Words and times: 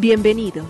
Bienvenidos. 0.00 0.64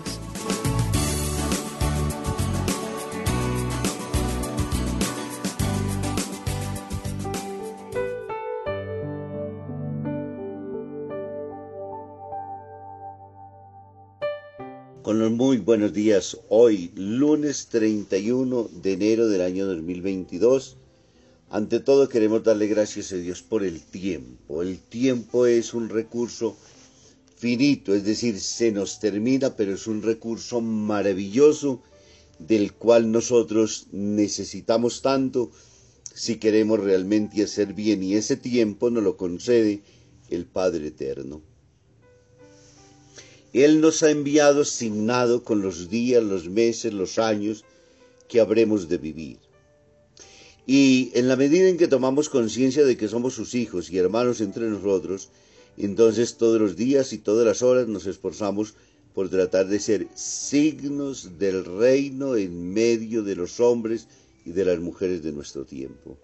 Con 15.03 15.19
los 15.19 15.31
muy 15.31 15.57
buenos 15.57 15.93
días, 15.93 16.35
hoy 16.49 16.91
lunes 16.95 17.67
31 17.67 18.69
de 18.81 18.93
enero 18.93 19.27
del 19.27 19.41
año 19.41 19.67
2022 19.67 20.75
ante 21.51 21.79
todo 21.79 22.09
queremos 22.09 22.43
darle 22.43 22.67
gracias 22.67 23.11
a 23.11 23.15
Dios 23.15 23.41
por 23.41 23.63
el 23.63 23.81
tiempo. 23.81 24.61
El 24.61 24.79
tiempo 24.79 25.47
es 25.47 25.73
un 25.73 25.89
recurso 25.89 26.55
finito, 27.39 27.95
es 27.95 28.03
decir, 28.03 28.39
se 28.41 28.71
nos 28.71 28.99
termina, 28.99 29.55
pero 29.55 29.73
es 29.73 29.87
un 29.87 30.01
recurso 30.01 30.59
maravilloso 30.59 31.81
del 32.37 32.73
cual 32.73 33.11
nosotros 33.11 33.87
necesitamos 33.91 35.01
tanto 35.01 35.49
si 36.13 36.35
queremos 36.35 36.81
realmente 36.81 37.41
hacer 37.41 37.73
bien 37.73 38.03
y 38.03 38.15
ese 38.15 38.35
tiempo 38.35 38.89
nos 38.89 39.03
lo 39.03 39.15
concede 39.15 39.81
el 40.29 40.45
Padre 40.45 40.87
Eterno. 40.87 41.41
Él 43.53 43.79
nos 43.79 44.03
ha 44.03 44.11
enviado 44.11 44.61
asignado 44.61 45.45
con 45.45 45.61
los 45.61 45.89
días, 45.89 46.21
los 46.21 46.49
meses, 46.49 46.93
los 46.93 47.17
años 47.19 47.63
que 48.27 48.41
habremos 48.41 48.89
de 48.89 48.97
vivir. 48.97 49.37
Y 50.67 51.11
en 51.15 51.29
la 51.29 51.37
medida 51.37 51.69
en 51.69 51.77
que 51.77 51.87
tomamos 51.87 52.27
conciencia 52.27 52.83
de 52.83 52.97
que 52.97 53.07
somos 53.07 53.33
sus 53.33 53.55
hijos 53.55 53.89
y 53.89 53.97
hermanos 53.97 54.41
entre 54.41 54.69
nosotros, 54.69 55.29
entonces 55.85 56.37
todos 56.37 56.59
los 56.59 56.75
días 56.75 57.13
y 57.13 57.17
todas 57.17 57.45
las 57.45 57.61
horas 57.61 57.87
nos 57.87 58.05
esforzamos 58.05 58.75
por 59.13 59.29
tratar 59.29 59.67
de 59.67 59.79
ser 59.79 60.07
signos 60.13 61.39
del 61.39 61.65
reino 61.65 62.35
en 62.35 62.73
medio 62.73 63.23
de 63.23 63.35
los 63.35 63.59
hombres 63.59 64.07
y 64.45 64.51
de 64.51 64.65
las 64.65 64.79
mujeres 64.79 65.23
de 65.23 65.31
nuestro 65.31 65.65
tiempo. 65.65 66.17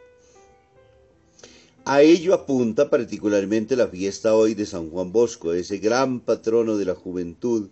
A 1.85 2.01
ello 2.01 2.33
apunta 2.33 2.89
particularmente 2.89 3.75
la 3.75 3.87
fiesta 3.87 4.35
hoy 4.35 4.55
de 4.55 4.65
San 4.65 4.89
Juan 4.89 5.11
Bosco, 5.11 5.53
ese 5.53 5.77
gran 5.77 6.19
patrono 6.19 6.77
de 6.77 6.85
la 6.85 6.95
juventud, 6.95 7.69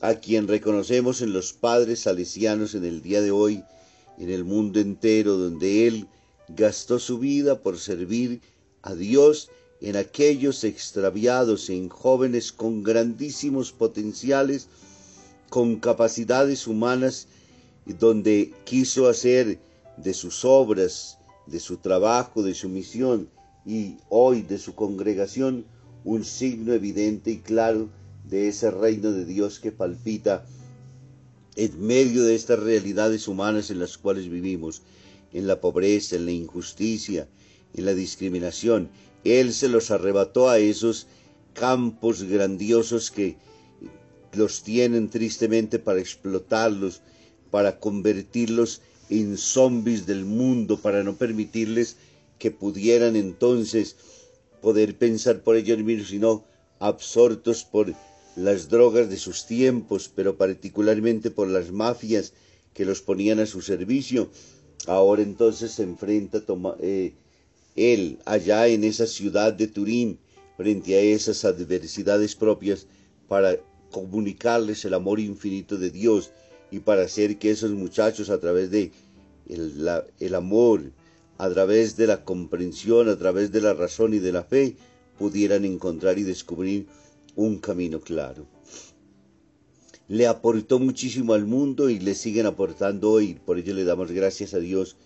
a 0.00 0.14
quien 0.14 0.48
reconocemos 0.48 1.22
en 1.22 1.32
los 1.32 1.52
padres 1.52 2.00
salesianos 2.00 2.74
en 2.74 2.84
el 2.84 3.02
día 3.02 3.20
de 3.20 3.30
hoy 3.30 3.62
en 4.18 4.30
el 4.30 4.44
mundo 4.44 4.80
entero 4.80 5.36
donde 5.36 5.86
Él 5.86 6.06
gastó 6.48 6.98
su 6.98 7.18
vida 7.18 7.60
por 7.62 7.78
servir 7.78 8.40
a 8.82 8.94
Dios 8.94 9.50
en 9.80 9.96
aquellos 9.96 10.64
extraviados, 10.64 11.70
en 11.70 11.88
jóvenes 11.88 12.52
con 12.52 12.82
grandísimos 12.82 13.72
potenciales, 13.72 14.68
con 15.48 15.76
capacidades 15.76 16.66
humanas, 16.66 17.28
donde 17.98 18.52
quiso 18.64 19.08
hacer 19.08 19.58
de 19.96 20.14
sus 20.14 20.44
obras, 20.44 21.18
de 21.46 21.60
su 21.60 21.78
trabajo, 21.78 22.42
de 22.42 22.54
su 22.54 22.68
misión 22.68 23.28
y 23.66 23.96
hoy 24.08 24.42
de 24.42 24.58
su 24.58 24.74
congregación 24.74 25.64
un 26.04 26.24
signo 26.24 26.72
evidente 26.72 27.30
y 27.32 27.38
claro 27.38 27.88
de 28.28 28.48
ese 28.48 28.70
reino 28.70 29.12
de 29.12 29.24
Dios 29.24 29.60
que 29.60 29.72
palpita 29.72 30.46
en 31.56 31.84
medio 31.84 32.24
de 32.24 32.34
estas 32.34 32.58
realidades 32.58 33.28
humanas 33.28 33.70
en 33.70 33.80
las 33.80 33.98
cuales 33.98 34.28
vivimos, 34.28 34.82
en 35.32 35.46
la 35.46 35.60
pobreza, 35.60 36.16
en 36.16 36.26
la 36.26 36.32
injusticia, 36.32 37.28
en 37.74 37.84
la 37.84 37.94
discriminación. 37.94 38.88
Él 39.24 39.52
se 39.52 39.68
los 39.68 39.90
arrebató 39.90 40.48
a 40.48 40.58
esos 40.58 41.06
campos 41.52 42.22
grandiosos 42.22 43.10
que 43.10 43.36
los 44.32 44.62
tienen 44.62 45.10
tristemente 45.10 45.78
para 45.78 46.00
explotarlos, 46.00 47.02
para 47.50 47.80
convertirlos 47.80 48.80
en 49.08 49.36
zombies 49.36 50.06
del 50.06 50.24
mundo, 50.24 50.80
para 50.80 51.02
no 51.02 51.16
permitirles 51.16 51.96
que 52.38 52.50
pudieran 52.50 53.16
entonces 53.16 53.96
poder 54.62 54.96
pensar 54.96 55.42
por 55.42 55.56
ellos 55.56 55.78
mismos, 55.78 56.08
sino 56.08 56.44
absortos 56.78 57.64
por 57.64 57.92
las 58.36 58.68
drogas 58.68 59.10
de 59.10 59.16
sus 59.16 59.46
tiempos, 59.46 60.10
pero 60.14 60.36
particularmente 60.36 61.30
por 61.30 61.48
las 61.48 61.72
mafias 61.72 62.32
que 62.72 62.84
los 62.84 63.02
ponían 63.02 63.40
a 63.40 63.46
su 63.46 63.60
servicio. 63.60 64.30
Ahora 64.86 65.22
entonces 65.22 65.72
se 65.72 65.82
enfrenta 65.82 66.42
eh, 66.80 67.12
él 67.76 68.18
allá 68.24 68.66
en 68.68 68.84
esa 68.84 69.06
ciudad 69.06 69.52
de 69.52 69.66
Turín 69.66 70.18
frente 70.56 70.94
a 70.94 71.00
esas 71.00 71.44
adversidades 71.44 72.36
propias 72.36 72.86
para 73.28 73.56
comunicarles 73.90 74.84
el 74.84 74.94
amor 74.94 75.20
infinito 75.20 75.76
de 75.76 75.90
Dios 75.90 76.32
y 76.70 76.80
para 76.80 77.02
hacer 77.02 77.38
que 77.38 77.50
esos 77.50 77.72
muchachos 77.72 78.30
a 78.30 78.38
través 78.38 78.70
de 78.70 78.92
el, 79.48 80.34
amor, 80.34 80.92
a 81.38 81.50
través 81.50 81.96
de 81.96 82.06
la 82.06 82.24
comprensión, 82.24 83.08
a 83.08 83.16
través 83.16 83.50
de 83.50 83.60
la 83.60 83.74
razón 83.74 84.14
y 84.14 84.18
de 84.18 84.32
la 84.32 84.44
fe, 84.44 84.76
pudieran 85.18 85.64
encontrar 85.64 86.18
y 86.18 86.22
descubrir 86.22 86.86
un 87.34 87.58
camino 87.58 88.00
claro. 88.00 88.46
Le 90.08 90.26
aportó 90.26 90.78
muchísimo 90.78 91.34
al 91.34 91.46
mundo 91.46 91.90
y 91.90 91.98
le 91.98 92.14
siguen 92.14 92.46
aportando 92.46 93.10
hoy. 93.10 93.38
Por 93.44 93.58
ello 93.58 93.74
le 93.74 93.84
damos 93.84 94.10
gracias 94.10 94.54
a 94.54 94.58
Dios 94.58 94.96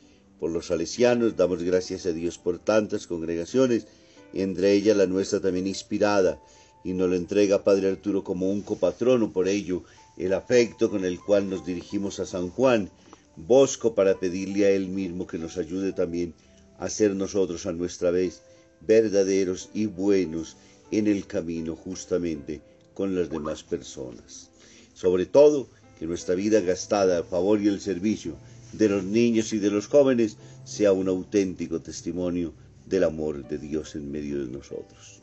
por 0.45 0.53
los 0.53 0.67
salesianos, 0.67 1.39
damos 1.39 1.63
gracias 1.63 2.05
a 2.05 2.13
Dios 2.13 2.37
por 2.37 2.59
tantas 2.59 3.07
congregaciones, 3.07 3.87
entre 4.35 4.73
ellas 4.73 4.95
la 4.95 5.07
nuestra 5.07 5.41
también 5.41 5.67
inspirada, 5.67 6.39
y 6.85 6.93
nos 6.93 7.09
lo 7.09 7.17
entrega 7.17 7.65
Padre 7.65 7.89
Arturo 7.89 8.23
como 8.23 8.51
un 8.51 8.61
copatrono. 8.61 9.33
Por 9.33 9.49
ello, 9.49 9.85
el 10.19 10.35
afecto 10.35 10.91
con 10.91 11.07
el 11.07 11.19
cual 11.19 11.49
nos 11.49 11.65
dirigimos 11.65 12.21
a 12.21 12.27
San 12.27 12.51
Juan 12.51 12.91
Bosco 13.37 13.95
para 13.95 14.21
pedirle 14.21 14.67
a 14.67 14.71
él 14.73 14.89
mismo 14.89 15.27
que 15.27 15.39
nos 15.39 15.57
ayude 15.57 15.95
también 15.95 16.35
a 16.79 16.91
ser 16.91 17.17
nosotros 17.17 17.65
a 17.65 17.73
nuestra 17.73 18.11
vez 18.11 18.43
verdaderos 18.83 19.71
y 19.73 19.87
buenos 19.87 20.59
en 20.91 21.07
el 21.07 21.27
camino 21.27 21.75
justamente 21.75 22.61
con 22.93 23.15
las 23.15 23.31
demás 23.31 23.63
personas. 23.63 24.51
Sobre 24.93 25.25
todo, 25.25 25.71
que 25.99 26.07
nuestra 26.07 26.35
vida 26.35 26.61
gastada 26.61 27.21
a 27.21 27.25
favor 27.25 27.63
y 27.63 27.69
el 27.69 27.81
servicio 27.81 28.37
de 28.77 28.89
los 28.89 29.05
niños 29.05 29.53
y 29.53 29.59
de 29.59 29.71
los 29.71 29.89
jóvenes 29.89 30.37
sea 30.65 30.93
un 30.93 31.09
auténtico 31.09 31.81
testimonio 31.81 32.53
del 32.87 33.05
amor 33.05 33.47
de 33.49 33.59
Dios 33.59 33.95
en 33.95 34.11
medio 34.11 34.45
de 34.45 34.51
nosotros. 34.51 35.21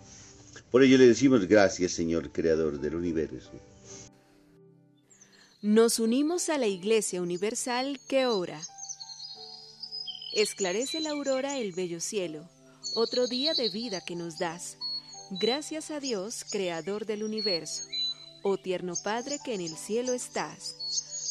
Por 0.71 0.83
ello 0.83 0.97
le 0.97 1.07
decimos 1.07 1.47
gracias, 1.47 1.91
Señor 1.91 2.31
Creador 2.31 2.79
del 2.79 2.95
universo. 2.95 3.51
Nos 5.61 5.99
unimos 5.99 6.49
a 6.49 6.57
la 6.57 6.67
Iglesia 6.67 7.21
Universal 7.21 7.99
que 8.07 8.25
ora. 8.25 8.59
Esclarece 10.33 11.01
la 11.01 11.11
aurora 11.11 11.59
el 11.59 11.73
bello 11.73 11.99
cielo, 11.99 12.49
otro 12.95 13.27
día 13.27 13.53
de 13.53 13.69
vida 13.69 14.01
que 14.01 14.15
nos 14.15 14.39
das 14.39 14.77
Gracias 15.39 15.91
a 15.91 16.01
Dios, 16.01 16.43
Creador 16.51 17.05
del 17.05 17.23
universo, 17.23 17.83
oh 18.43 18.57
tierno 18.57 18.95
Padre 19.01 19.39
que 19.41 19.53
en 19.53 19.61
el 19.61 19.77
cielo 19.77 20.11
estás. 20.11 20.75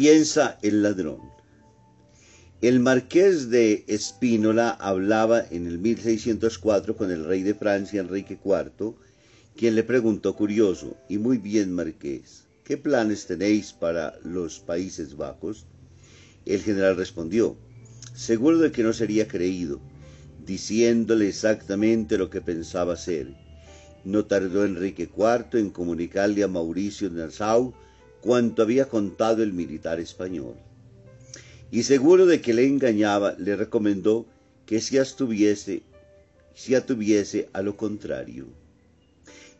Piensa 0.00 0.60
el 0.62 0.84
ladrón. 0.84 1.18
El 2.60 2.78
marqués 2.78 3.50
de 3.50 3.84
Espínola 3.88 4.70
hablaba 4.70 5.44
en 5.50 5.66
el 5.66 5.80
1604 5.80 6.96
con 6.96 7.10
el 7.10 7.24
rey 7.24 7.42
de 7.42 7.54
Francia, 7.54 8.00
Enrique 8.00 8.38
IV, 8.44 8.94
quien 9.56 9.74
le 9.74 9.82
preguntó 9.82 10.36
curioso, 10.36 10.96
y 11.08 11.18
muy 11.18 11.38
bien 11.38 11.72
marqués, 11.72 12.44
¿qué 12.62 12.76
planes 12.76 13.26
tenéis 13.26 13.72
para 13.72 14.16
los 14.22 14.60
Países 14.60 15.16
Bajos? 15.16 15.66
El 16.46 16.62
general 16.62 16.96
respondió, 16.96 17.56
seguro 18.14 18.58
de 18.58 18.70
que 18.70 18.84
no 18.84 18.92
sería 18.92 19.26
creído, 19.26 19.80
diciéndole 20.46 21.26
exactamente 21.26 22.18
lo 22.18 22.30
que 22.30 22.40
pensaba 22.40 22.92
hacer. 22.92 23.34
No 24.04 24.26
tardó 24.26 24.64
Enrique 24.64 25.10
IV 25.12 25.58
en 25.58 25.70
comunicarle 25.70 26.44
a 26.44 26.46
Mauricio 26.46 27.10
de 27.10 27.24
Nassau 27.24 27.74
cuanto 28.20 28.62
había 28.62 28.86
contado 28.86 29.42
el 29.42 29.52
militar 29.52 30.00
español. 30.00 30.54
Y 31.70 31.82
seguro 31.82 32.26
de 32.26 32.40
que 32.40 32.54
le 32.54 32.66
engañaba, 32.66 33.34
le 33.38 33.56
recomendó 33.56 34.26
que 34.66 34.80
se 34.80 34.98
astuviese, 34.98 35.82
se 36.54 36.76
atuviese 36.76 37.48
a 37.52 37.62
lo 37.62 37.76
contrario. 37.76 38.46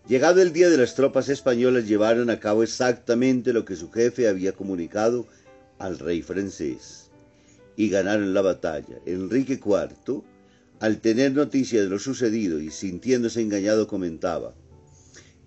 Llegado 0.09 0.41
el 0.41 0.53
día 0.53 0.71
de 0.71 0.79
las 0.79 0.95
tropas 0.95 1.29
españolas 1.29 1.87
llevaron 1.87 2.31
a 2.31 2.41
cabo 2.41 2.63
exactamente 2.63 3.53
lo 3.53 3.65
que 3.65 3.77
su 3.77 3.91
jefe 3.91 4.27
había 4.27 4.53
comunicado 4.53 5.27
al 5.79 5.99
rey 5.99 6.23
francés 6.23 7.11
y 7.77 7.91
ganaron 7.91 8.33
la 8.33 8.41
batalla. 8.41 8.99
Enrique 9.05 9.61
IV, 9.65 10.23
al 10.81 11.01
tener 11.01 11.33
noticia 11.33 11.83
de 11.83 11.89
lo 11.89 11.99
sucedido 11.99 12.59
y 12.59 12.71
sintiéndose 12.71 13.43
engañado, 13.43 13.87
comentaba, 13.87 14.55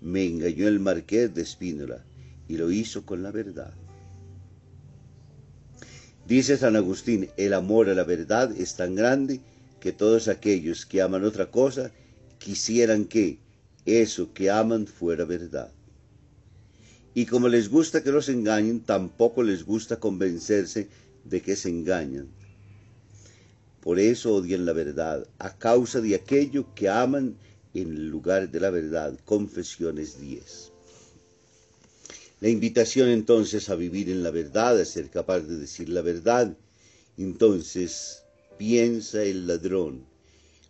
me 0.00 0.24
engañó 0.24 0.68
el 0.68 0.78
marqués 0.78 1.34
de 1.34 1.42
Espínola 1.42 2.04
y 2.48 2.56
lo 2.56 2.70
hizo 2.70 3.04
con 3.04 3.22
la 3.22 3.30
verdad. 3.30 3.74
Dice 6.26 6.56
San 6.56 6.76
Agustín, 6.76 7.28
el 7.36 7.52
amor 7.52 7.88
a 7.88 7.94
la 7.94 8.04
verdad 8.04 8.52
es 8.56 8.76
tan 8.76 8.94
grande 8.94 9.40
que 9.80 9.92
todos 9.92 10.28
aquellos 10.28 10.86
que 10.86 11.02
aman 11.02 11.24
otra 11.24 11.50
cosa 11.50 11.90
quisieran 12.38 13.06
que 13.06 13.38
eso 13.84 14.32
que 14.32 14.50
aman 14.50 14.86
fuera 14.86 15.24
verdad. 15.24 15.72
Y 17.14 17.26
como 17.26 17.48
les 17.48 17.68
gusta 17.68 18.02
que 18.02 18.12
los 18.12 18.28
engañen, 18.28 18.80
tampoco 18.80 19.42
les 19.42 19.64
gusta 19.64 19.98
convencerse 19.98 20.88
de 21.24 21.42
que 21.42 21.56
se 21.56 21.68
engañan. 21.68 22.28
Por 23.80 23.98
eso 23.98 24.34
odian 24.34 24.64
la 24.64 24.72
verdad, 24.72 25.26
a 25.38 25.58
causa 25.58 26.00
de 26.00 26.14
aquello 26.14 26.72
que 26.74 26.88
aman 26.88 27.36
en 27.74 28.10
lugar 28.10 28.50
de 28.50 28.60
la 28.60 28.70
verdad. 28.70 29.18
Confesiones 29.24 30.20
10. 30.20 30.71
La 32.42 32.48
invitación 32.48 33.08
entonces 33.08 33.70
a 33.70 33.76
vivir 33.76 34.10
en 34.10 34.24
la 34.24 34.32
verdad, 34.32 34.76
a 34.80 34.84
ser 34.84 35.10
capaz 35.10 35.42
de 35.42 35.58
decir 35.58 35.88
la 35.88 36.02
verdad. 36.02 36.52
Entonces 37.16 38.24
piensa 38.58 39.22
el 39.22 39.46
ladrón 39.46 40.04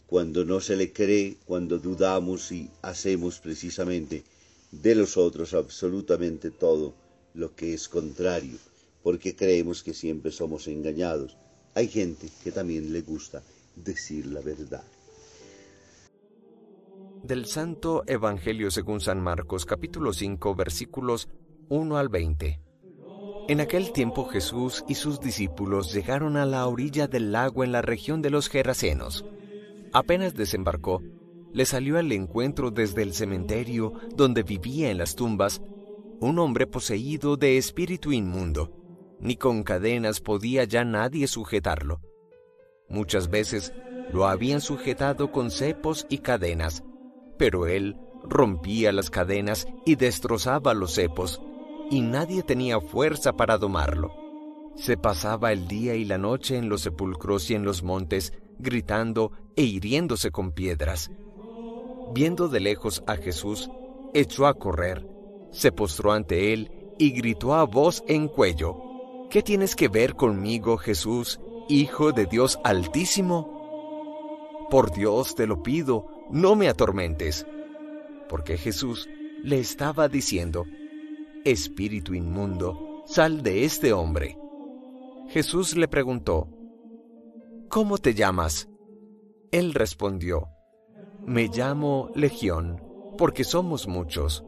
cuando 0.06 0.44
no 0.44 0.60
se 0.60 0.76
le 0.76 0.92
cree, 0.92 1.38
cuando 1.46 1.78
dudamos 1.78 2.52
y 2.52 2.68
hacemos 2.82 3.38
precisamente 3.38 4.22
de 4.70 4.94
los 4.94 5.16
otros 5.16 5.54
absolutamente 5.54 6.50
todo 6.50 6.92
lo 7.32 7.56
que 7.56 7.72
es 7.72 7.88
contrario, 7.88 8.58
porque 9.02 9.34
creemos 9.34 9.82
que 9.82 9.94
siempre 9.94 10.30
somos 10.30 10.68
engañados. 10.68 11.38
Hay 11.72 11.88
gente 11.88 12.28
que 12.44 12.52
también 12.52 12.92
le 12.92 13.00
gusta 13.00 13.42
decir 13.76 14.26
la 14.26 14.42
verdad. 14.42 14.84
Del 17.22 17.46
Santo 17.46 18.02
Evangelio 18.06 18.70
según 18.70 19.00
San 19.00 19.22
Marcos 19.22 19.64
capítulo 19.64 20.12
5 20.12 20.54
versículos 20.54 21.28
1 21.74 21.96
al 21.96 22.10
20. 22.10 22.60
En 23.48 23.60
aquel 23.62 23.92
tiempo 23.92 24.26
Jesús 24.26 24.84
y 24.88 24.94
sus 24.94 25.20
discípulos 25.20 25.94
llegaron 25.94 26.36
a 26.36 26.44
la 26.44 26.66
orilla 26.66 27.06
del 27.06 27.32
lago 27.32 27.64
en 27.64 27.72
la 27.72 27.80
región 27.80 28.20
de 28.20 28.28
los 28.28 28.50
Gerasenos. 28.50 29.24
Apenas 29.90 30.34
desembarcó, 30.34 31.02
le 31.50 31.64
salió 31.64 31.98
al 31.98 32.12
encuentro 32.12 32.70
desde 32.70 33.02
el 33.02 33.14
cementerio 33.14 33.94
donde 34.14 34.42
vivía 34.42 34.90
en 34.90 34.98
las 34.98 35.16
tumbas 35.16 35.62
un 36.20 36.38
hombre 36.38 36.66
poseído 36.66 37.38
de 37.38 37.56
espíritu 37.56 38.12
inmundo 38.12 38.70
ni 39.18 39.36
con 39.36 39.62
cadenas 39.62 40.20
podía 40.20 40.64
ya 40.64 40.84
nadie 40.84 41.26
sujetarlo. 41.26 42.02
Muchas 42.90 43.30
veces 43.30 43.72
lo 44.12 44.26
habían 44.26 44.60
sujetado 44.60 45.32
con 45.32 45.50
cepos 45.50 46.06
y 46.10 46.18
cadenas, 46.18 46.84
pero 47.38 47.66
él 47.66 47.96
rompía 48.24 48.92
las 48.92 49.08
cadenas 49.08 49.66
y 49.86 49.94
destrozaba 49.94 50.74
los 50.74 50.96
cepos, 50.96 51.40
y 51.92 52.00
nadie 52.00 52.42
tenía 52.42 52.80
fuerza 52.80 53.34
para 53.34 53.58
domarlo. 53.58 54.16
Se 54.76 54.96
pasaba 54.96 55.52
el 55.52 55.68
día 55.68 55.94
y 55.94 56.06
la 56.06 56.16
noche 56.16 56.56
en 56.56 56.70
los 56.70 56.80
sepulcros 56.80 57.50
y 57.50 57.54
en 57.54 57.64
los 57.64 57.82
montes, 57.82 58.32
gritando 58.58 59.32
e 59.56 59.64
hiriéndose 59.64 60.30
con 60.30 60.52
piedras. 60.52 61.10
Viendo 62.14 62.48
de 62.48 62.60
lejos 62.60 63.04
a 63.06 63.16
Jesús, 63.16 63.70
echó 64.14 64.46
a 64.46 64.54
correr, 64.54 65.06
se 65.50 65.70
postró 65.70 66.12
ante 66.12 66.54
él 66.54 66.70
y 66.98 67.10
gritó 67.10 67.54
a 67.54 67.64
voz 67.64 68.02
en 68.08 68.26
cuello, 68.26 68.74
¿Qué 69.28 69.42
tienes 69.42 69.76
que 69.76 69.88
ver 69.88 70.14
conmigo, 70.14 70.78
Jesús, 70.78 71.40
Hijo 71.68 72.12
de 72.12 72.24
Dios 72.24 72.58
Altísimo? 72.64 74.66
Por 74.70 74.94
Dios 74.94 75.34
te 75.34 75.46
lo 75.46 75.62
pido, 75.62 76.06
no 76.30 76.56
me 76.56 76.70
atormentes. 76.70 77.46
Porque 78.30 78.56
Jesús 78.56 79.10
le 79.42 79.58
estaba 79.58 80.08
diciendo, 80.08 80.64
Espíritu 81.44 82.14
inmundo, 82.14 83.02
sal 83.04 83.42
de 83.42 83.64
este 83.64 83.92
hombre. 83.92 84.38
Jesús 85.28 85.76
le 85.76 85.88
preguntó, 85.88 86.48
¿Cómo 87.68 87.98
te 87.98 88.14
llamas? 88.14 88.68
Él 89.50 89.74
respondió, 89.74 90.50
Me 91.26 91.48
llamo 91.48 92.10
Legión, 92.14 92.80
porque 93.18 93.42
somos 93.42 93.88
muchos. 93.88 94.44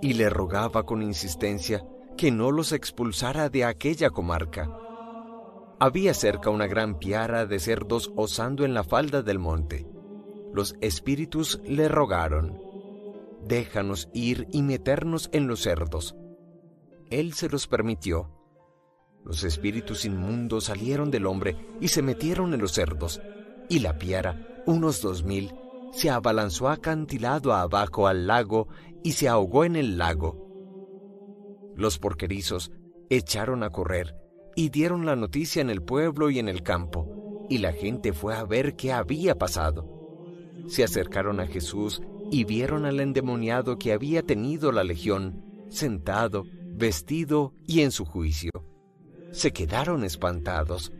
Y 0.00 0.12
le 0.12 0.30
rogaba 0.30 0.86
con 0.86 1.02
insistencia 1.02 1.84
que 2.16 2.30
no 2.30 2.52
los 2.52 2.70
expulsara 2.70 3.48
de 3.48 3.64
aquella 3.64 4.10
comarca. 4.10 4.70
Había 5.80 6.14
cerca 6.14 6.50
una 6.50 6.68
gran 6.68 7.00
piara 7.00 7.46
de 7.46 7.58
cerdos 7.58 8.12
osando 8.14 8.64
en 8.64 8.74
la 8.74 8.84
falda 8.84 9.22
del 9.22 9.40
monte. 9.40 9.88
Los 10.52 10.76
espíritus 10.80 11.60
le 11.64 11.88
rogaron, 11.88 12.69
déjanos 13.46 14.08
ir 14.12 14.46
y 14.52 14.62
meternos 14.62 15.28
en 15.32 15.46
los 15.46 15.60
cerdos. 15.60 16.14
Él 17.10 17.32
se 17.34 17.48
los 17.48 17.66
permitió. 17.66 18.30
Los 19.24 19.44
espíritus 19.44 20.04
inmundos 20.04 20.64
salieron 20.64 21.10
del 21.10 21.26
hombre 21.26 21.56
y 21.80 21.88
se 21.88 22.02
metieron 22.02 22.54
en 22.54 22.60
los 22.60 22.72
cerdos, 22.72 23.20
y 23.68 23.80
la 23.80 23.98
piara, 23.98 24.62
unos 24.66 25.02
dos 25.02 25.24
mil, 25.24 25.52
se 25.92 26.10
abalanzó 26.10 26.68
acantilado 26.68 27.52
abajo 27.52 28.06
al 28.06 28.26
lago 28.26 28.68
y 29.02 29.12
se 29.12 29.28
ahogó 29.28 29.64
en 29.64 29.76
el 29.76 29.98
lago. 29.98 30.46
Los 31.76 31.98
porquerizos 31.98 32.72
echaron 33.08 33.62
a 33.62 33.70
correr 33.70 34.14
y 34.54 34.70
dieron 34.70 35.06
la 35.06 35.16
noticia 35.16 35.62
en 35.62 35.70
el 35.70 35.82
pueblo 35.82 36.30
y 36.30 36.38
en 36.38 36.48
el 36.48 36.62
campo, 36.62 37.46
y 37.48 37.58
la 37.58 37.72
gente 37.72 38.12
fue 38.12 38.36
a 38.36 38.44
ver 38.44 38.76
qué 38.76 38.92
había 38.92 39.36
pasado. 39.36 40.00
Se 40.68 40.84
acercaron 40.84 41.40
a 41.40 41.46
Jesús 41.46 42.02
y 42.30 42.44
vieron 42.44 42.84
al 42.84 43.00
endemoniado 43.00 43.78
que 43.78 43.92
había 43.92 44.22
tenido 44.22 44.70
la 44.72 44.84
legión, 44.84 45.44
sentado, 45.68 46.46
vestido 46.74 47.54
y 47.66 47.80
en 47.80 47.90
su 47.90 48.04
juicio. 48.04 48.50
Se 49.32 49.52
quedaron 49.52 50.04
espantados. 50.04 50.92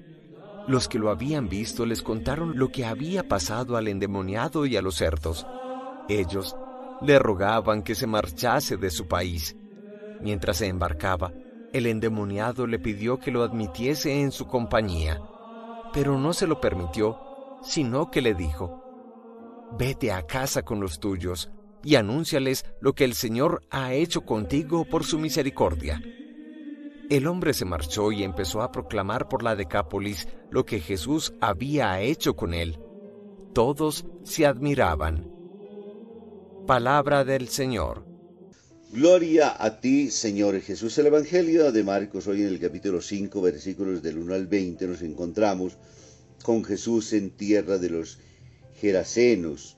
Los 0.66 0.88
que 0.88 0.98
lo 0.98 1.10
habían 1.10 1.48
visto 1.48 1.86
les 1.86 2.02
contaron 2.02 2.58
lo 2.58 2.70
que 2.70 2.84
había 2.84 3.28
pasado 3.28 3.76
al 3.76 3.88
endemoniado 3.88 4.66
y 4.66 4.76
a 4.76 4.82
los 4.82 4.96
cerdos. 4.96 5.46
Ellos 6.08 6.56
le 7.00 7.18
rogaban 7.18 7.82
que 7.82 7.94
se 7.94 8.06
marchase 8.06 8.76
de 8.76 8.90
su 8.90 9.06
país. 9.08 9.56
Mientras 10.20 10.58
se 10.58 10.66
embarcaba, 10.66 11.32
el 11.72 11.86
endemoniado 11.86 12.66
le 12.66 12.78
pidió 12.78 13.18
que 13.18 13.30
lo 13.30 13.42
admitiese 13.42 14.20
en 14.20 14.32
su 14.32 14.46
compañía, 14.46 15.20
pero 15.92 16.18
no 16.18 16.32
se 16.32 16.46
lo 16.46 16.60
permitió, 16.60 17.18
sino 17.62 18.10
que 18.10 18.20
le 18.20 18.34
dijo, 18.34 18.79
Vete 19.78 20.12
a 20.12 20.26
casa 20.26 20.62
con 20.62 20.80
los 20.80 21.00
tuyos 21.00 21.50
y 21.82 21.94
anúnciales 21.94 22.64
lo 22.80 22.94
que 22.94 23.04
el 23.04 23.14
Señor 23.14 23.62
ha 23.70 23.94
hecho 23.94 24.22
contigo 24.22 24.84
por 24.84 25.04
su 25.04 25.18
misericordia. 25.18 26.02
El 27.08 27.26
hombre 27.26 27.54
se 27.54 27.64
marchó 27.64 28.12
y 28.12 28.22
empezó 28.22 28.62
a 28.62 28.70
proclamar 28.70 29.28
por 29.28 29.42
la 29.42 29.56
Decápolis 29.56 30.28
lo 30.50 30.64
que 30.64 30.80
Jesús 30.80 31.32
había 31.40 32.00
hecho 32.00 32.36
con 32.36 32.54
él. 32.54 32.78
Todos 33.52 34.06
se 34.22 34.46
admiraban. 34.46 35.28
Palabra 36.66 37.24
del 37.24 37.48
Señor. 37.48 38.04
Gloria 38.92 39.56
a 39.58 39.80
ti, 39.80 40.10
Señor 40.10 40.60
Jesús. 40.60 40.98
El 40.98 41.06
Evangelio 41.06 41.72
de 41.72 41.84
Marcos, 41.84 42.26
hoy 42.26 42.42
en 42.42 42.48
el 42.48 42.60
capítulo 42.60 43.00
5, 43.00 43.40
versículos 43.40 44.02
del 44.02 44.18
1 44.18 44.34
al 44.34 44.46
20, 44.46 44.86
nos 44.86 45.02
encontramos 45.02 45.78
con 46.42 46.64
Jesús 46.64 47.12
en 47.12 47.30
tierra 47.30 47.78
de 47.78 47.90
los 47.90 48.18
Gerasenos. 48.80 49.76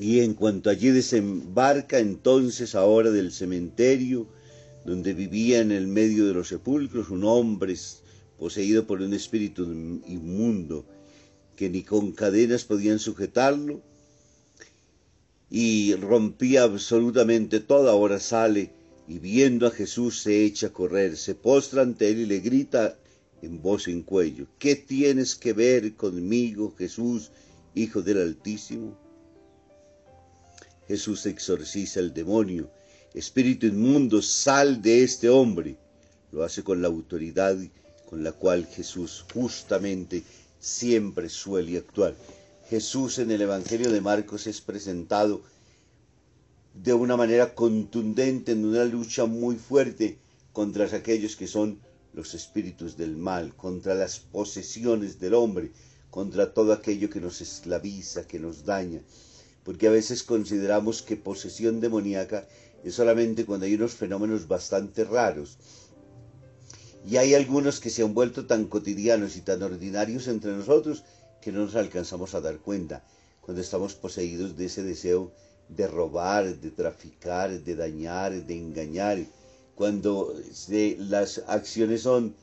Y 0.00 0.20
en 0.20 0.34
cuanto 0.34 0.70
allí 0.70 0.90
desembarca 0.90 1.98
entonces 1.98 2.74
ahora 2.74 3.10
del 3.10 3.32
cementerio 3.32 4.26
donde 4.86 5.14
vivía 5.14 5.60
en 5.60 5.72
el 5.72 5.88
medio 5.88 6.26
de 6.26 6.34
los 6.34 6.48
sepulcros 6.48 7.10
un 7.10 7.24
hombre 7.24 7.74
poseído 8.38 8.86
por 8.86 9.02
un 9.02 9.14
espíritu 9.14 9.64
inmundo, 10.06 10.86
que 11.56 11.68
ni 11.68 11.82
con 11.82 12.12
cadenas 12.12 12.64
podían 12.64 12.98
sujetarlo, 12.98 13.82
y 15.50 15.94
rompía 15.94 16.62
absolutamente 16.62 17.60
todo, 17.60 17.90
ahora 17.90 18.20
sale 18.20 18.70
y 19.08 19.18
viendo 19.18 19.66
a 19.66 19.70
Jesús 19.70 20.20
se 20.20 20.44
echa 20.44 20.68
a 20.68 20.72
correr, 20.72 21.16
se 21.16 21.34
postra 21.34 21.82
ante 21.82 22.08
él 22.08 22.18
y 22.20 22.26
le 22.26 22.40
grita 22.40 22.96
en 23.42 23.62
voz 23.62 23.88
en 23.88 24.02
cuello, 24.02 24.46
¿qué 24.58 24.76
tienes 24.76 25.34
que 25.34 25.52
ver 25.52 25.94
conmigo, 25.94 26.74
Jesús, 26.76 27.30
Hijo 27.76 28.00
del 28.00 28.22
Altísimo? 28.22 28.96
Jesús 30.88 31.26
exorciza 31.26 32.00
el 32.00 32.14
demonio, 32.14 32.70
espíritu 33.12 33.66
inmundo, 33.66 34.22
sal 34.22 34.80
de 34.80 35.02
este 35.02 35.28
hombre. 35.28 35.76
Lo 36.32 36.42
hace 36.42 36.64
con 36.64 36.80
la 36.80 36.88
autoridad 36.88 37.54
con 38.08 38.24
la 38.24 38.32
cual 38.32 38.64
Jesús 38.64 39.26
justamente 39.30 40.22
siempre 40.58 41.28
suele 41.28 41.76
actuar. 41.76 42.16
Jesús 42.70 43.18
en 43.18 43.30
el 43.30 43.42
Evangelio 43.42 43.92
de 43.92 44.00
Marcos 44.00 44.46
es 44.46 44.62
presentado 44.62 45.42
de 46.72 46.94
una 46.94 47.18
manera 47.18 47.54
contundente 47.54 48.52
en 48.52 48.64
una 48.64 48.86
lucha 48.86 49.26
muy 49.26 49.56
fuerte 49.56 50.16
contra 50.54 50.86
aquellos 50.86 51.36
que 51.36 51.46
son 51.46 51.78
los 52.14 52.32
espíritus 52.32 52.96
del 52.96 53.18
mal, 53.18 53.54
contra 53.54 53.94
las 53.94 54.18
posesiones 54.18 55.20
del 55.20 55.34
hombre, 55.34 55.72
contra 56.16 56.54
todo 56.54 56.72
aquello 56.72 57.10
que 57.10 57.20
nos 57.20 57.42
esclaviza, 57.42 58.26
que 58.26 58.38
nos 58.38 58.64
daña. 58.64 59.02
Porque 59.64 59.86
a 59.86 59.90
veces 59.90 60.22
consideramos 60.22 61.02
que 61.02 61.14
posesión 61.28 61.78
demoníaca 61.78 62.48
es 62.82 62.94
solamente 62.94 63.44
cuando 63.44 63.66
hay 63.66 63.74
unos 63.74 63.92
fenómenos 63.92 64.48
bastante 64.48 65.04
raros. 65.04 65.58
Y 67.04 67.18
hay 67.18 67.34
algunos 67.34 67.80
que 67.80 67.90
se 67.90 68.02
han 68.02 68.14
vuelto 68.14 68.46
tan 68.46 68.64
cotidianos 68.64 69.36
y 69.36 69.42
tan 69.42 69.62
ordinarios 69.62 70.26
entre 70.28 70.52
nosotros 70.52 71.04
que 71.42 71.52
no 71.52 71.66
nos 71.66 71.74
alcanzamos 71.74 72.34
a 72.34 72.40
dar 72.40 72.60
cuenta 72.60 73.04
cuando 73.42 73.60
estamos 73.60 73.94
poseídos 73.94 74.56
de 74.56 74.64
ese 74.64 74.82
deseo 74.82 75.32
de 75.68 75.86
robar, 75.86 76.56
de 76.58 76.70
traficar, 76.70 77.50
de 77.62 77.76
dañar, 77.76 78.32
de 78.32 78.56
engañar, 78.56 79.18
cuando 79.74 80.32
las 80.98 81.42
acciones 81.46 82.00
son 82.00 82.34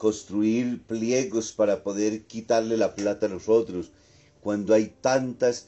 construir 0.00 0.82
pliegos 0.84 1.52
para 1.52 1.84
poder 1.84 2.22
quitarle 2.22 2.78
la 2.78 2.94
plata 2.94 3.26
a 3.26 3.28
nosotros, 3.28 3.92
cuando 4.40 4.72
hay 4.72 4.86
tantas 5.02 5.66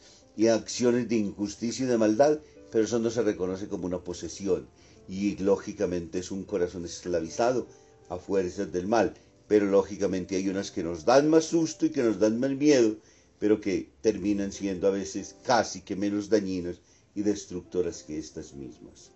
acciones 0.50 1.06
de 1.10 1.16
injusticia 1.16 1.84
y 1.84 1.88
de 1.88 1.98
maldad, 1.98 2.40
pero 2.70 2.84
eso 2.86 2.98
no 2.98 3.10
se 3.10 3.22
reconoce 3.22 3.68
como 3.68 3.84
una 3.84 3.98
posesión 3.98 4.66
y 5.06 5.36
lógicamente 5.36 6.20
es 6.20 6.30
un 6.30 6.44
corazón 6.44 6.86
esclavizado 6.86 7.66
a 8.08 8.16
fuerzas 8.16 8.72
del 8.72 8.86
mal, 8.86 9.12
pero 9.48 9.66
lógicamente 9.66 10.36
hay 10.36 10.48
unas 10.48 10.70
que 10.70 10.82
nos 10.82 11.04
dan 11.04 11.28
más 11.28 11.44
susto 11.44 11.84
y 11.84 11.90
que 11.90 12.02
nos 12.02 12.18
dan 12.18 12.40
más 12.40 12.52
miedo, 12.52 12.96
pero 13.38 13.60
que 13.60 13.90
terminan 14.00 14.50
siendo 14.50 14.88
a 14.88 14.92
veces 14.92 15.36
casi 15.44 15.82
que 15.82 15.94
menos 15.94 16.30
dañinas 16.30 16.76
y 17.14 17.20
destructoras 17.20 18.02
que 18.02 18.18
estas 18.18 18.54
mismas. 18.54 19.10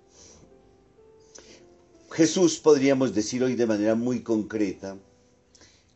Jesús, 2.10 2.58
podríamos 2.58 3.14
decir 3.14 3.42
hoy 3.42 3.56
de 3.56 3.66
manera 3.66 3.94
muy 3.94 4.22
concreta, 4.22 4.96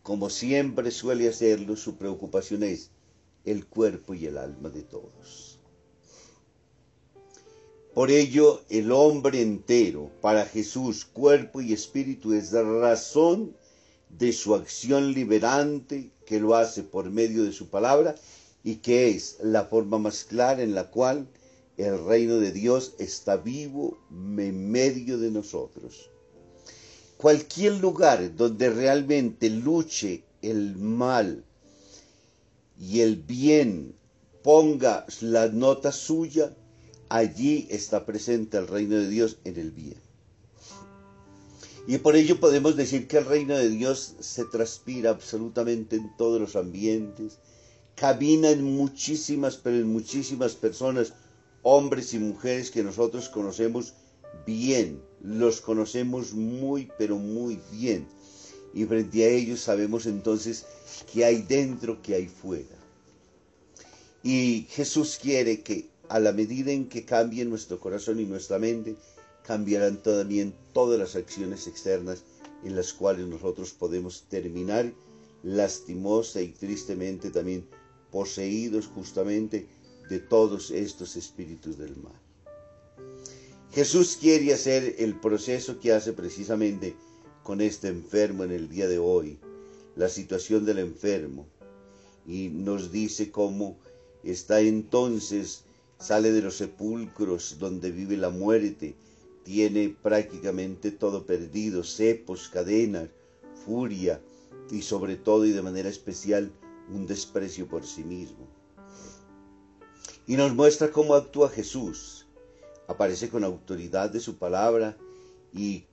como 0.03 0.29
siempre 0.29 0.91
suele 0.91 1.29
hacerlo, 1.29 1.77
su 1.77 1.97
preocupación 1.97 2.63
es 2.63 2.91
el 3.45 3.67
cuerpo 3.67 4.13
y 4.15 4.27
el 4.27 4.37
alma 4.37 4.69
de 4.69 4.83
todos. 4.83 5.59
Por 7.95 8.11
ello, 8.11 8.63
el 8.69 8.93
hombre 8.93 9.41
entero, 9.41 10.11
para 10.21 10.45
Jesús, 10.45 11.05
cuerpo 11.05 11.61
y 11.61 11.73
espíritu, 11.73 12.35
es 12.35 12.53
la 12.53 12.63
razón 12.63 13.57
de 14.11 14.33
su 14.33 14.55
acción 14.55 15.13
liberante 15.13 16.11
que 16.27 16.41
lo 16.41 16.55
hace 16.55 16.83
por 16.83 17.09
medio 17.11 17.45
de 17.45 17.53
su 17.53 17.69
palabra 17.69 18.15
y 18.63 18.77
que 18.77 19.11
es 19.11 19.39
la 19.43 19.65
forma 19.65 19.99
más 19.99 20.25
clara 20.25 20.63
en 20.63 20.75
la 20.75 20.91
cual 20.91 21.29
el 21.77 22.05
reino 22.05 22.37
de 22.37 22.53
Dios 22.53 22.95
está 22.99 23.37
vivo 23.37 23.99
en 24.11 24.71
medio 24.71 25.19
de 25.19 25.31
nosotros. 25.31 26.11
Cualquier 27.17 27.75
lugar 27.75 28.35
donde 28.37 28.71
realmente 28.71 29.51
luche 29.51 30.25
el 30.43 30.77
mal 30.77 31.45
y 32.79 33.01
el 33.01 33.17
bien 33.17 33.95
ponga 34.43 35.05
la 35.21 35.49
nota 35.49 35.93
suya, 35.93 36.55
allí 37.09 37.67
está 37.71 38.07
presente 38.07 38.57
el 38.57 38.69
reino 38.69 38.97
de 38.97 39.09
Dios 39.09 39.39
en 39.45 39.59
el 39.59 39.71
bien. 39.71 40.01
Y 41.87 41.99
por 41.99 42.17
ello 42.17 42.41
podemos 42.41 42.77
decir 42.77 43.09
que 43.09 43.19
el 43.19 43.27
reino 43.27 43.57
de 43.57 43.69
Dios 43.69 44.15
se 44.21 44.45
transpira 44.45 45.11
absolutamente 45.11 45.97
en 45.97 46.17
todos 46.17 46.41
los 46.41 46.57
ambientes, 46.57 47.39
camina 47.97 48.51
en 48.51 48.63
muchísimas, 48.63 49.57
pero 49.57 49.77
en 49.77 49.93
muchísimas 49.93 50.55
personas 50.55 51.13
hombres 51.63 52.15
y 52.15 52.19
mujeres 52.19 52.71
que 52.71 52.83
nosotros 52.83 53.29
conocemos 53.29 53.95
bien, 54.47 55.03
los 55.23 55.61
conocemos 55.61 56.33
muy, 56.33 56.91
pero 56.99 57.17
muy 57.17 57.61
bien. 57.73 58.07
Y 58.73 58.85
frente 58.85 59.25
a 59.25 59.29
ellos 59.29 59.61
sabemos 59.61 60.07
entonces 60.07 60.65
qué 61.13 61.25
hay 61.25 61.43
dentro, 61.43 62.01
qué 62.03 62.15
hay 62.15 62.29
fuera. 62.29 62.77
Y 64.23 64.67
Jesús 64.71 65.19
quiere 65.21 65.63
que 65.63 65.91
a 66.11 66.19
la 66.19 66.33
medida 66.33 66.73
en 66.73 66.89
que 66.89 67.05
cambie 67.05 67.45
nuestro 67.45 67.79
corazón 67.79 68.19
y 68.19 68.25
nuestra 68.25 68.59
mente, 68.59 68.97
cambiarán 69.45 70.03
también 70.03 70.53
todas 70.73 70.99
las 70.99 71.15
acciones 71.15 71.69
externas 71.69 72.25
en 72.65 72.75
las 72.75 72.93
cuales 72.93 73.29
nosotros 73.29 73.71
podemos 73.71 74.25
terminar 74.29 74.93
lastimosa 75.45 76.43
y 76.43 76.49
tristemente 76.49 77.31
también 77.31 77.65
poseídos 78.11 78.89
justamente 78.89 79.69
de 80.11 80.19
todos 80.19 80.73
estos 80.73 81.15
espíritus 81.17 81.79
del 81.79 81.97
mal. 81.97 82.21
Jesús 83.73 84.19
quiere 84.21 84.53
hacer 84.53 84.97
el 84.99 85.15
proceso 85.15 85.79
que 85.79 85.93
hace 85.93 86.13
precisamente 86.13 86.97
con 87.45 87.61
este 87.61 87.87
enfermo 87.87 88.43
en 88.43 88.51
el 88.51 88.69
día 88.69 88.89
de 88.89 88.99
hoy, 88.99 89.39
la 89.95 90.09
situación 90.09 90.65
del 90.65 90.81
enfermo, 90.81 91.47
y 92.27 92.49
nos 92.49 92.91
dice 92.91 93.31
cómo 93.31 93.79
está 94.25 94.61
entonces, 94.61 95.63
sale 96.01 96.33
de 96.33 96.43
los 96.43 96.57
sepulcros 96.57 97.59
donde 97.61 97.93
vive 97.93 98.17
la 98.17 98.31
muerte, 98.31 98.97
tiene 99.45 99.97
prácticamente 100.03 100.91
todo 100.91 101.25
perdido, 101.25 101.85
cepos, 101.85 102.49
cadenas, 102.49 103.09
furia 103.65 104.21
y 104.73 104.83
sobre 104.83 105.17
todo 105.17 105.47
y 105.47 105.53
de 105.53 105.63
manera 105.63 105.89
especial 105.89 106.51
un 106.93 107.07
desprecio 107.07 107.69
por 107.69 107.87
sí 107.87 108.03
mismo 108.03 108.60
y 110.31 110.37
nos 110.37 110.55
muestra 110.55 110.93
cómo 110.93 111.17
actúa 111.17 111.49
Jesús. 111.49 112.25
Aparece 112.87 113.29
con 113.31 113.43
autoridad 113.43 114.11
de 114.11 114.21
su 114.21 114.39
palabra 114.39 114.97
y 115.53 115.87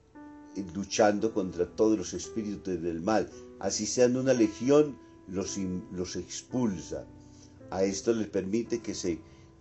luchando 0.74 1.34
contra 1.34 1.66
todos 1.66 1.98
los 1.98 2.14
espíritus 2.14 2.80
del 2.80 3.00
mal. 3.00 3.28
Así 3.58 3.84
sean 3.84 4.16
una 4.16 4.32
legión, 4.32 4.96
los, 5.26 5.58
los 5.90 6.14
expulsa. 6.14 7.04
A 7.70 7.82
esto 7.82 8.12
les 8.12 8.28
permite 8.28 8.80
que 8.80 8.94
se 8.94 9.18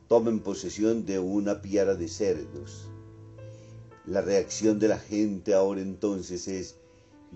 tomen 0.07 0.41
posesión 0.41 1.07
de 1.07 1.17
una 1.17 1.59
piara 1.59 1.95
de 1.95 2.07
cerdos. 2.07 2.87
La 4.05 4.21
reacción 4.21 4.77
de 4.77 4.89
la 4.89 4.99
gente 4.99 5.55
ahora 5.55 5.81
entonces 5.81 6.47
es 6.47 6.75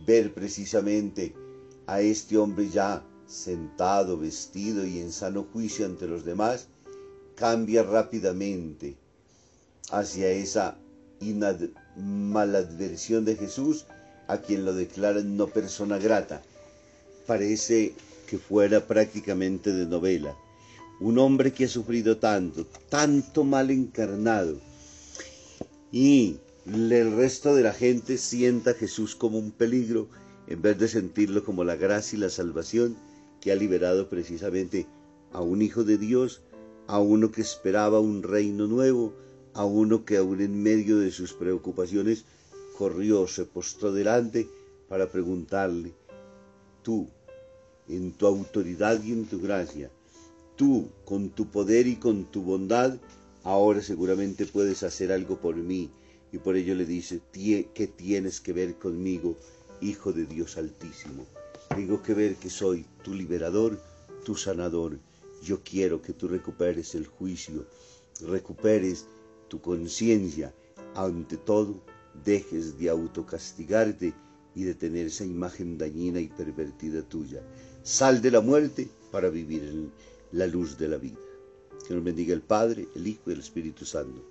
ver 0.06 0.32
precisamente 0.36 1.34
a 1.88 2.02
este 2.02 2.38
hombre 2.38 2.70
ya 2.70 3.04
sentado, 3.26 4.20
vestido 4.20 4.86
y 4.86 5.00
en 5.00 5.12
sano 5.12 5.48
juicio 5.52 5.88
ante 5.88 6.06
los 6.06 6.24
demás, 6.24 6.68
cambia 7.36 7.84
rápidamente 7.84 8.96
hacia 9.92 10.30
esa 10.30 10.78
maladversión 11.98 13.26
de 13.26 13.36
Jesús 13.36 13.86
a 14.28 14.38
quien 14.38 14.66
lo 14.66 14.74
declaran 14.74 15.36
no 15.38 15.48
persona 15.48 15.98
grata. 15.98 16.42
Parece 17.28 17.94
que 18.28 18.38
fuera 18.38 18.88
prácticamente 18.88 19.74
de 19.74 19.86
novela. 19.86 20.36
Un 21.00 21.18
hombre 21.20 21.52
que 21.52 21.66
ha 21.66 21.68
sufrido 21.68 22.18
tanto, 22.18 22.66
tanto 22.90 23.44
mal 23.44 23.72
encarnado. 23.72 24.60
Y 25.92 26.38
el 26.66 27.16
resto 27.16 27.56
de 27.56 27.64
la 27.64 27.74
gente 27.74 28.18
sienta 28.18 28.72
a 28.72 28.76
Jesús 28.76 29.16
como 29.16 29.38
un 29.38 29.52
peligro 29.52 30.08
en 30.48 30.62
vez 30.62 30.78
de 30.78 30.88
sentirlo 30.88 31.44
como 31.44 31.64
la 31.64 31.76
gracia 31.76 32.18
y 32.18 32.20
la 32.20 32.30
salvación 32.30 32.96
que 33.42 33.52
ha 33.52 33.56
liberado 33.56 34.10
precisamente 34.10 34.86
a 35.34 35.42
un 35.42 35.62
hijo 35.62 35.84
de 35.84 35.98
Dios 35.98 36.42
a 36.88 37.00
uno 37.00 37.32
que 37.32 37.42
esperaba 37.42 38.00
un 38.00 38.24
reino 38.24 38.68
nuevo, 38.68 39.14
a 39.54 39.66
uno 39.66 40.06
que 40.06 40.18
aún 40.18 40.42
en 40.42 40.62
medio 40.62 41.00
de 41.00 41.12
sus 41.12 41.34
preocupaciones 41.34 42.26
corrió, 42.78 43.28
se 43.28 43.46
postró 43.46 43.92
delante 43.92 44.48
para 44.90 45.12
preguntarle, 45.12 45.94
tú, 46.84 47.08
en 47.88 48.12
tu 48.14 48.28
autoridad 48.28 49.02
y 49.04 49.12
en 49.12 49.26
tu 49.26 49.40
gracia, 49.40 49.90
tú, 50.56 50.90
con 51.06 51.30
tu 51.30 51.48
poder 51.48 51.88
y 51.88 51.96
con 51.96 52.26
tu 52.26 52.42
bondad, 52.42 52.98
ahora 53.44 53.82
seguramente 53.82 54.46
puedes 54.46 54.84
hacer 54.84 55.12
algo 55.12 55.38
por 55.38 55.56
mí, 55.56 55.90
y 56.32 56.38
por 56.38 56.56
ello 56.56 56.76
le 56.76 56.86
dice, 56.86 57.22
¿qué 57.34 57.88
tienes 57.96 58.40
que 58.40 58.54
ver 58.54 58.76
conmigo, 58.76 59.36
Hijo 59.82 60.14
de 60.14 60.26
Dios 60.26 60.58
Altísimo? 60.58 61.26
Tengo 61.76 62.02
que 62.02 62.14
ver 62.14 62.36
que 62.36 62.50
soy 62.50 62.86
tu 63.04 63.14
liberador, 63.14 63.80
tu 64.26 64.36
sanador. 64.36 64.98
Yo 65.42 65.62
quiero 65.64 66.02
que 66.02 66.14
tú 66.14 66.28
recuperes 66.28 66.94
el 66.96 67.08
juicio, 67.08 67.66
recuperes 68.22 69.08
tu 69.48 69.60
conciencia. 69.60 70.54
Ante 70.94 71.38
todo, 71.38 71.82
dejes 72.26 72.78
de 72.78 72.90
autocastigarte 72.90 74.14
y 74.54 74.64
de 74.64 74.76
tener 74.76 75.08
esa 75.08 75.26
imagen 75.26 75.78
dañina 75.78 76.20
y 76.20 76.28
pervertida 76.28 77.02
tuya. 77.02 77.42
Sal 77.84 78.22
de 78.22 78.32
la 78.32 78.42
muerte 78.42 78.88
para 79.12 79.30
vivir 79.30 79.64
en 79.64 79.92
la 80.32 80.46
luz 80.46 80.78
de 80.78 80.88
la 80.88 80.98
vida. 80.98 81.20
Que 81.88 81.96
nos 81.96 82.04
bendiga 82.04 82.34
el 82.34 82.42
Padre, 82.42 82.88
el 82.96 83.08
Hijo 83.08 83.30
y 83.30 83.34
el 83.34 83.40
Espíritu 83.40 83.86
Santo. 83.86 84.24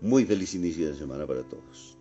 Muy 0.00 0.24
feliz 0.24 0.54
inicio 0.54 0.88
de 0.88 0.96
semana 0.96 1.26
para 1.26 1.42
todos. 1.42 1.97